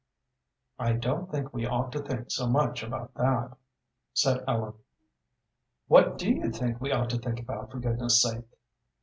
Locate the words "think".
1.29-1.53, 2.01-2.31, 6.51-6.81, 7.19-7.39